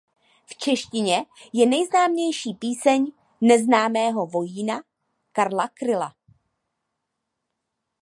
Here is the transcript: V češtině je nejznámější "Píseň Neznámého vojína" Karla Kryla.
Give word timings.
V 0.45 0.55
češtině 0.57 1.25
je 1.53 1.65
nejznámější 1.65 2.53
"Píseň 2.53 3.11
Neznámého 3.41 4.25
vojína" 4.27 4.83
Karla 5.31 5.67
Kryla. 5.73 6.15